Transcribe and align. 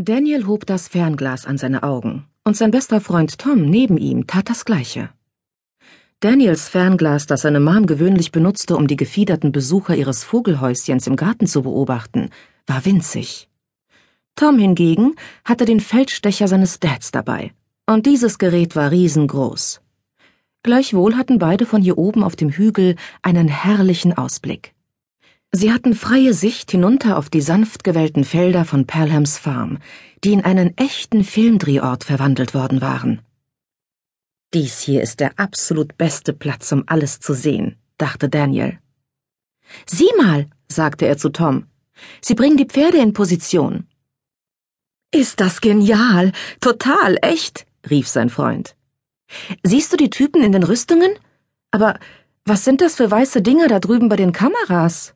Daniel 0.00 0.46
hob 0.46 0.64
das 0.64 0.86
Fernglas 0.86 1.44
an 1.44 1.58
seine 1.58 1.82
Augen, 1.82 2.24
und 2.44 2.56
sein 2.56 2.70
bester 2.70 3.00
Freund 3.00 3.36
Tom 3.36 3.62
neben 3.62 3.98
ihm 3.98 4.28
tat 4.28 4.48
das 4.48 4.64
Gleiche. 4.64 5.10
Daniels 6.20 6.68
Fernglas, 6.68 7.26
das 7.26 7.40
seine 7.40 7.58
Mom 7.58 7.86
gewöhnlich 7.86 8.30
benutzte, 8.30 8.76
um 8.76 8.86
die 8.86 8.94
gefiederten 8.94 9.50
Besucher 9.50 9.96
ihres 9.96 10.22
Vogelhäuschens 10.22 11.08
im 11.08 11.16
Garten 11.16 11.48
zu 11.48 11.62
beobachten, 11.62 12.30
war 12.68 12.84
winzig. 12.84 13.48
Tom 14.36 14.60
hingegen 14.60 15.16
hatte 15.44 15.64
den 15.64 15.80
Feldstecher 15.80 16.46
seines 16.46 16.78
Dads 16.78 17.10
dabei, 17.10 17.52
und 17.84 18.06
dieses 18.06 18.38
Gerät 18.38 18.76
war 18.76 18.92
riesengroß. 18.92 19.80
Gleichwohl 20.62 21.16
hatten 21.16 21.40
beide 21.40 21.66
von 21.66 21.82
hier 21.82 21.98
oben 21.98 22.22
auf 22.22 22.36
dem 22.36 22.50
Hügel 22.50 22.94
einen 23.22 23.48
herrlichen 23.48 24.16
Ausblick. 24.16 24.74
Sie 25.52 25.72
hatten 25.72 25.94
freie 25.94 26.34
Sicht 26.34 26.70
hinunter 26.70 27.16
auf 27.16 27.30
die 27.30 27.40
sanft 27.40 27.82
gewellten 27.82 28.24
Felder 28.24 28.64
von 28.64 28.86
Pelhams 28.86 29.38
Farm, 29.38 29.78
die 30.22 30.32
in 30.32 30.44
einen 30.44 30.76
echten 30.76 31.24
Filmdrehort 31.24 32.04
verwandelt 32.04 32.52
worden 32.52 32.80
waren. 32.80 33.22
Dies 34.52 34.80
hier 34.80 35.02
ist 35.02 35.20
der 35.20 35.38
absolut 35.38 35.96
beste 35.96 36.32
Platz, 36.32 36.70
um 36.72 36.84
alles 36.86 37.20
zu 37.20 37.32
sehen, 37.34 37.76
dachte 37.96 38.28
Daniel. 38.28 38.78
Sieh 39.86 40.10
mal, 40.18 40.46
sagte 40.68 41.06
er 41.06 41.16
zu 41.16 41.30
Tom. 41.30 41.66
Sie 42.20 42.34
bringen 42.34 42.56
die 42.56 42.66
Pferde 42.66 42.98
in 42.98 43.12
Position. 43.12 43.86
Ist 45.10 45.40
das 45.40 45.60
genial, 45.62 46.32
total, 46.60 47.18
echt, 47.22 47.66
rief 47.88 48.08
sein 48.08 48.28
Freund. 48.28 48.76
Siehst 49.62 49.92
du 49.92 49.96
die 49.96 50.10
Typen 50.10 50.42
in 50.42 50.52
den 50.52 50.62
Rüstungen? 50.62 51.12
Aber 51.70 51.98
was 52.44 52.64
sind 52.64 52.80
das 52.80 52.96
für 52.96 53.10
weiße 53.10 53.42
Dinger 53.42 53.68
da 53.68 53.80
drüben 53.80 54.08
bei 54.08 54.16
den 54.16 54.32
Kameras? 54.32 55.14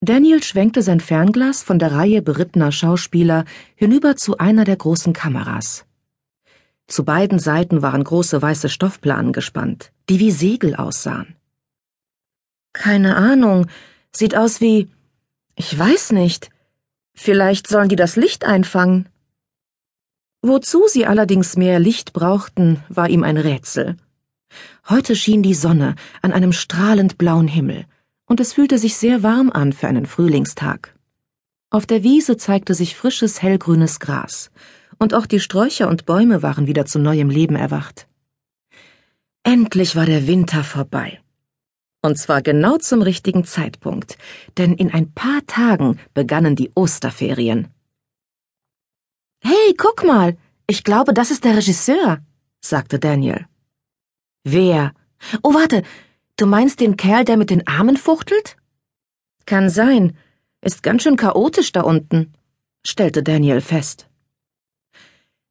Daniel 0.00 0.42
schwenkte 0.42 0.82
sein 0.82 1.00
Fernglas 1.00 1.62
von 1.62 1.78
der 1.78 1.92
Reihe 1.92 2.20
berittener 2.22 2.70
Schauspieler 2.70 3.44
hinüber 3.74 4.16
zu 4.16 4.36
einer 4.38 4.64
der 4.64 4.76
großen 4.76 5.12
Kameras. 5.12 5.86
Zu 6.86 7.04
beiden 7.04 7.38
Seiten 7.38 7.82
waren 7.82 8.04
große 8.04 8.40
weiße 8.40 8.68
Stoffplanen 8.68 9.32
gespannt, 9.32 9.92
die 10.08 10.20
wie 10.20 10.30
Segel 10.30 10.76
aussahen. 10.76 11.34
Keine 12.72 13.16
Ahnung, 13.16 13.66
sieht 14.14 14.36
aus 14.36 14.60
wie. 14.60 14.88
Ich 15.56 15.76
weiß 15.76 16.12
nicht. 16.12 16.50
Vielleicht 17.14 17.66
sollen 17.66 17.88
die 17.88 17.96
das 17.96 18.16
Licht 18.16 18.44
einfangen. 18.44 19.08
Wozu 20.42 20.86
sie 20.86 21.06
allerdings 21.06 21.56
mehr 21.56 21.80
Licht 21.80 22.12
brauchten, 22.12 22.84
war 22.88 23.08
ihm 23.08 23.24
ein 23.24 23.38
Rätsel. 23.38 23.96
Heute 24.88 25.16
schien 25.16 25.42
die 25.42 25.54
Sonne 25.54 25.96
an 26.22 26.32
einem 26.32 26.52
strahlend 26.52 27.18
blauen 27.18 27.48
Himmel, 27.48 27.86
und 28.26 28.40
es 28.40 28.52
fühlte 28.52 28.78
sich 28.78 28.96
sehr 28.96 29.22
warm 29.22 29.50
an 29.50 29.72
für 29.72 29.88
einen 29.88 30.06
Frühlingstag. 30.06 30.94
Auf 31.70 31.86
der 31.86 32.02
Wiese 32.02 32.36
zeigte 32.36 32.74
sich 32.74 32.96
frisches 32.96 33.42
hellgrünes 33.42 34.00
Gras, 34.00 34.50
und 34.98 35.14
auch 35.14 35.26
die 35.26 35.40
Sträucher 35.40 35.88
und 35.88 36.06
Bäume 36.06 36.42
waren 36.42 36.66
wieder 36.66 36.86
zu 36.86 36.98
neuem 36.98 37.30
Leben 37.30 37.56
erwacht. 37.56 38.06
Endlich 39.42 39.94
war 39.94 40.06
der 40.06 40.26
Winter 40.26 40.64
vorbei. 40.64 41.20
Und 42.02 42.18
zwar 42.18 42.42
genau 42.42 42.78
zum 42.78 43.02
richtigen 43.02 43.44
Zeitpunkt, 43.44 44.16
denn 44.58 44.74
in 44.74 44.92
ein 44.92 45.12
paar 45.12 45.44
Tagen 45.46 45.98
begannen 46.14 46.56
die 46.56 46.70
Osterferien. 46.74 47.68
Hey, 49.42 49.74
guck 49.76 50.04
mal, 50.04 50.36
ich 50.66 50.82
glaube, 50.82 51.12
das 51.14 51.30
ist 51.30 51.44
der 51.44 51.56
Regisseur, 51.56 52.18
sagte 52.60 52.98
Daniel. 52.98 53.46
Wer? 54.44 54.92
Oh, 55.42 55.54
warte, 55.54 55.82
Du 56.38 56.44
meinst 56.44 56.80
den 56.80 56.98
Kerl, 56.98 57.24
der 57.24 57.38
mit 57.38 57.48
den 57.48 57.66
Armen 57.66 57.96
fuchtelt? 57.96 58.56
Kann 59.46 59.70
sein. 59.70 60.16
Ist 60.60 60.82
ganz 60.82 61.02
schön 61.02 61.16
chaotisch 61.16 61.72
da 61.72 61.80
unten, 61.80 62.34
stellte 62.84 63.22
Daniel 63.22 63.62
fest. 63.62 64.08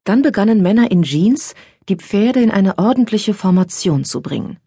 Dann 0.03 0.21
begannen 0.21 0.61
Männer 0.61 0.91
in 0.91 1.01
Jeans, 1.01 1.55
die 1.89 1.95
Pferde 1.95 2.41
in 2.41 2.51
eine 2.51 2.77
ordentliche 2.77 3.33
Formation 3.33 4.03
zu 4.03 4.21
bringen. 4.21 4.59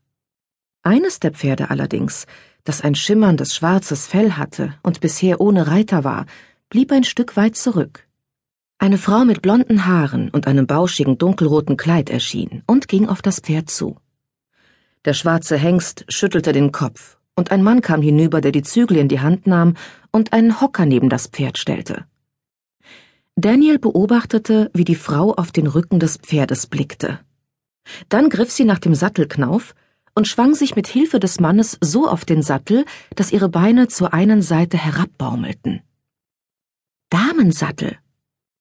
Eines 0.82 1.20
der 1.20 1.32
Pferde 1.32 1.70
allerdings, 1.70 2.26
das 2.64 2.80
ein 2.80 2.96
schimmerndes 2.96 3.54
schwarzes 3.54 4.08
Fell 4.08 4.32
hatte 4.32 4.74
und 4.82 5.00
bisher 5.00 5.40
ohne 5.40 5.68
Reiter 5.68 6.02
war, 6.02 6.26
blieb 6.68 6.90
ein 6.90 7.04
Stück 7.04 7.36
weit 7.36 7.56
zurück. 7.56 8.08
Eine 8.78 8.98
Frau 8.98 9.24
mit 9.24 9.40
blonden 9.40 9.86
Haaren 9.86 10.30
und 10.30 10.48
einem 10.48 10.66
bauschigen 10.66 11.16
dunkelroten 11.16 11.76
Kleid 11.76 12.10
erschien 12.10 12.62
und 12.66 12.88
ging 12.88 13.08
auf 13.08 13.22
das 13.22 13.38
Pferd 13.38 13.70
zu. 13.70 13.96
Der 15.08 15.14
schwarze 15.14 15.56
Hengst 15.56 16.04
schüttelte 16.10 16.52
den 16.52 16.70
Kopf, 16.70 17.16
und 17.34 17.50
ein 17.50 17.62
Mann 17.62 17.80
kam 17.80 18.02
hinüber, 18.02 18.42
der 18.42 18.52
die 18.52 18.60
Zügel 18.60 18.98
in 18.98 19.08
die 19.08 19.20
Hand 19.20 19.46
nahm 19.46 19.72
und 20.12 20.34
einen 20.34 20.60
Hocker 20.60 20.84
neben 20.84 21.08
das 21.08 21.28
Pferd 21.28 21.56
stellte. 21.56 22.04
Daniel 23.34 23.78
beobachtete, 23.78 24.70
wie 24.74 24.84
die 24.84 24.96
Frau 24.96 25.32
auf 25.32 25.50
den 25.50 25.66
Rücken 25.66 25.98
des 25.98 26.18
Pferdes 26.18 26.66
blickte. 26.66 27.20
Dann 28.10 28.28
griff 28.28 28.52
sie 28.52 28.66
nach 28.66 28.80
dem 28.80 28.94
Sattelknauf 28.94 29.74
und 30.14 30.28
schwang 30.28 30.54
sich 30.54 30.76
mit 30.76 30.86
Hilfe 30.86 31.20
des 31.20 31.40
Mannes 31.40 31.78
so 31.80 32.06
auf 32.06 32.26
den 32.26 32.42
Sattel, 32.42 32.84
dass 33.16 33.32
ihre 33.32 33.48
Beine 33.48 33.88
zur 33.88 34.12
einen 34.12 34.42
Seite 34.42 34.76
herabbaumelten. 34.76 35.80
Damensattel, 37.08 37.96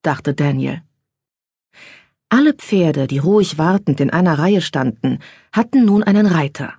dachte 0.02 0.34
Daniel. 0.34 0.82
Alle 2.30 2.54
Pferde, 2.54 3.08
die 3.08 3.20
ruhig 3.20 3.58
wartend 3.58 4.02
in 4.02 4.10
einer 4.10 4.38
Reihe 4.38 4.62
standen, 4.62 5.20
hatten 5.54 5.86
nun 5.86 6.04
einen 6.04 6.26
Reiter. 6.26 6.74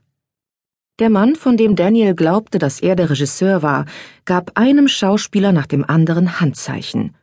Der 0.98 1.08
Mann, 1.08 1.36
von 1.36 1.56
dem 1.56 1.74
Daniel 1.74 2.14
glaubte, 2.14 2.58
dass 2.58 2.80
er 2.80 2.96
der 2.96 3.08
Regisseur 3.08 3.62
war, 3.62 3.86
gab 4.26 4.58
einem 4.58 4.88
Schauspieler 4.88 5.52
nach 5.52 5.66
dem 5.66 5.84
anderen 5.84 6.40
Handzeichen. 6.40 7.16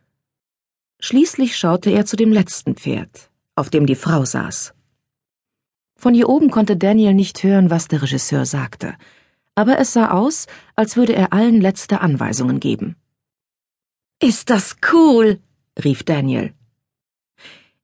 Schließlich 0.98 1.56
schaute 1.56 1.90
er 1.90 2.04
zu 2.04 2.16
dem 2.16 2.32
letzten 2.32 2.74
Pferd, 2.74 3.30
auf 3.54 3.70
dem 3.70 3.86
die 3.86 3.94
Frau 3.94 4.24
saß. 4.24 4.74
Von 5.94 6.14
hier 6.14 6.28
oben 6.28 6.50
konnte 6.50 6.76
Daniel 6.76 7.14
nicht 7.14 7.42
hören, 7.42 7.70
was 7.70 7.86
der 7.86 8.02
Regisseur 8.02 8.44
sagte, 8.44 8.94
aber 9.54 9.78
es 9.78 9.92
sah 9.92 10.10
aus, 10.10 10.46
als 10.74 10.96
würde 10.96 11.14
er 11.14 11.32
allen 11.32 11.60
letzte 11.60 12.00
Anweisungen 12.00 12.60
geben. 12.60 12.96
Ist 14.20 14.50
das 14.50 14.76
cool, 14.92 15.38
rief 15.82 16.02
Daniel. 16.02 16.54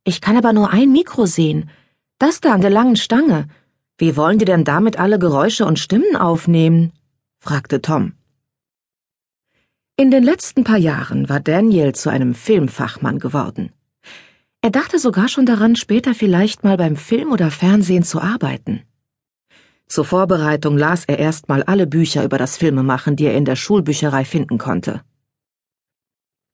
Ich 0.04 0.20
kann 0.20 0.36
aber 0.36 0.52
nur 0.52 0.70
ein 0.70 0.90
Mikro 0.90 1.26
sehen. 1.26 1.70
Das 2.18 2.40
da 2.40 2.52
an 2.52 2.60
der 2.60 2.70
langen 2.70 2.96
Stange. 2.96 3.46
Wie 3.98 4.16
wollen 4.16 4.38
die 4.38 4.44
denn 4.44 4.64
damit 4.64 4.98
alle 4.98 5.18
Geräusche 5.18 5.64
und 5.64 5.78
Stimmen 5.78 6.16
aufnehmen? 6.16 6.92
fragte 7.40 7.80
Tom. 7.80 8.14
In 9.96 10.10
den 10.10 10.24
letzten 10.24 10.64
paar 10.64 10.78
Jahren 10.78 11.28
war 11.28 11.38
Daniel 11.38 11.94
zu 11.94 12.10
einem 12.10 12.34
Filmfachmann 12.34 13.18
geworden. 13.18 13.72
Er 14.60 14.70
dachte 14.70 14.98
sogar 14.98 15.28
schon 15.28 15.46
daran, 15.46 15.76
später 15.76 16.14
vielleicht 16.14 16.64
mal 16.64 16.76
beim 16.76 16.96
Film 16.96 17.30
oder 17.30 17.50
Fernsehen 17.50 18.02
zu 18.02 18.20
arbeiten. 18.20 18.82
Zur 19.86 20.04
Vorbereitung 20.04 20.78
las 20.78 21.04
er 21.04 21.18
erstmal 21.18 21.62
alle 21.64 21.86
Bücher 21.86 22.24
über 22.24 22.38
das 22.38 22.56
Filmemachen, 22.56 23.14
die 23.14 23.26
er 23.26 23.36
in 23.36 23.44
der 23.44 23.56
Schulbücherei 23.56 24.24
finden 24.24 24.58
konnte. 24.58 25.02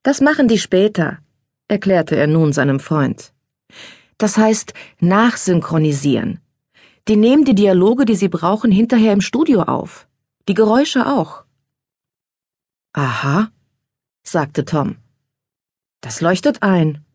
Das 0.03 0.21
machen 0.21 0.47
die 0.47 0.57
später, 0.57 1.19
erklärte 1.67 2.15
er 2.15 2.27
nun 2.27 2.51
seinem 2.51 2.79
Freund. 2.79 3.33
Das 4.17 4.37
heißt 4.37 4.73
nachsynchronisieren. 4.99 6.39
Die 7.07 7.15
nehmen 7.15 7.45
die 7.45 7.55
Dialoge, 7.55 8.05
die 8.05 8.15
sie 8.15 8.29
brauchen, 8.29 8.71
hinterher 8.71 9.13
im 9.13 9.21
Studio 9.21 9.63
auf. 9.63 10.07
Die 10.47 10.53
Geräusche 10.53 11.07
auch. 11.07 11.43
Aha, 12.93 13.51
sagte 14.23 14.65
Tom. 14.65 14.97
Das 16.01 16.21
leuchtet 16.21 16.63
ein. 16.63 17.05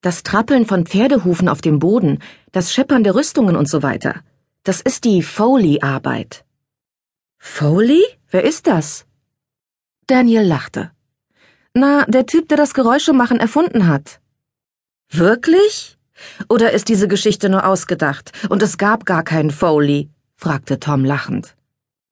Das 0.00 0.22
Trappeln 0.22 0.64
von 0.66 0.86
Pferdehufen 0.86 1.48
auf 1.48 1.60
dem 1.60 1.80
Boden, 1.80 2.20
das 2.52 2.72
Scheppern 2.72 3.02
der 3.02 3.14
Rüstungen 3.14 3.56
und 3.56 3.68
so 3.68 3.82
weiter. 3.82 4.22
Das 4.62 4.80
ist 4.80 5.04
die 5.04 5.22
Foley-Arbeit. 5.22 6.44
Foley? 7.38 8.02
Wer 8.30 8.44
ist 8.44 8.66
das? 8.66 9.06
Daniel 10.06 10.42
lachte. 10.42 10.92
Na, 11.74 12.04
der 12.06 12.26
Typ, 12.26 12.48
der 12.48 12.56
das 12.56 12.74
Geräuschemachen 12.74 13.40
erfunden 13.40 13.86
hat. 13.86 14.20
Wirklich? 15.10 15.96
Oder 16.48 16.72
ist 16.72 16.88
diese 16.88 17.08
Geschichte 17.08 17.48
nur 17.48 17.66
ausgedacht 17.66 18.32
und 18.48 18.62
es 18.62 18.78
gab 18.78 19.06
gar 19.06 19.22
keinen 19.22 19.50
Foley? 19.50 20.10
fragte 20.36 20.78
Tom 20.78 21.04
lachend. 21.04 21.56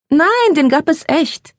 Nein, 0.08 0.54
den 0.56 0.68
gab 0.68 0.88
es 0.88 1.04
echt. 1.08 1.54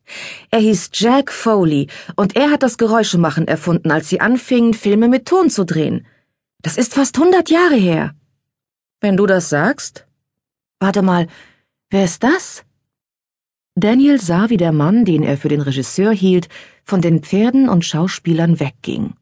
Er 0.51 0.60
hieß 0.60 0.89
Jack 0.94 1.31
Foley 1.31 1.88
und 2.16 2.36
er 2.36 2.50
hat 2.50 2.63
das 2.63 2.78
Geräuschemachen 2.78 3.48
erfunden, 3.48 3.92
als 3.92 4.10
sie 4.10 4.22
anfingen, 4.22 4.74
Filme 4.74 5.10
mit 5.10 5.28
Ton 5.28 5.50
zu 5.50 5.66
drehen. 5.66 6.07
Das 6.62 6.78
ist 6.78 6.94
fast 6.94 7.18
hundert 7.18 7.50
Jahre 7.50 7.75
her. 7.75 8.16
Wenn 9.01 9.18
du 9.18 9.25
das 9.25 9.50
sagst. 9.50 10.07
Warte 10.80 11.01
mal, 11.01 11.28
wer 11.90 12.06
ist 12.06 12.24
das? 12.24 12.63
Daniel 13.75 14.19
sah, 14.19 14.50
wie 14.50 14.57
der 14.57 14.72
Mann, 14.72 15.06
den 15.06 15.24
er 15.24 15.38
für 15.38 15.50
den 15.50 15.62
Regisseur 15.62 16.12
hielt, 16.12 16.48
von 16.83 17.01
den 17.01 17.22
Pferden 17.22 17.69
und 17.69 17.86
Schauspielern 17.86 18.60
wegging 18.60 19.13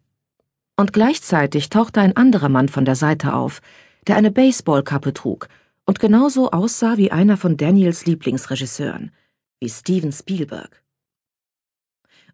und 0.77 0.93
gleichzeitig 0.93 1.69
tauchte 1.69 2.01
ein 2.01 2.15
anderer 2.15 2.49
Mann 2.49 2.69
von 2.69 2.85
der 2.85 2.95
Seite 2.95 3.33
auf, 3.33 3.61
der 4.07 4.15
eine 4.15 4.31
Baseballkappe 4.31 5.13
trug 5.13 5.47
und 5.85 5.99
genauso 5.99 6.51
aussah 6.51 6.97
wie 6.97 7.11
einer 7.11 7.37
von 7.37 7.57
Daniels 7.57 8.05
Lieblingsregisseuren, 8.05 9.11
wie 9.59 9.69
Steven 9.69 10.11
Spielberg. 10.11 10.83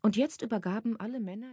Und 0.02 0.16
jetzt 0.16 0.42
übergaben 0.42 1.00
alle 1.00 1.20
Männer 1.20 1.50